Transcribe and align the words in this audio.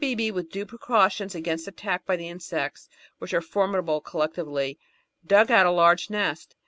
Beebe, 0.03 0.31
with 0.33 0.49
due 0.49 0.65
precautions 0.65 1.35
against 1.35 1.67
attack 1.67 2.07
by 2.07 2.15
the 2.15 2.27
insects, 2.27 2.89
which 3.19 3.35
are 3.35 3.39
formidable 3.39 4.01
collectively, 4.01 4.79
dug 5.23 5.51
out 5.51 5.67
a 5.67 5.71
large 5.71 6.09
nest. 6.09 6.55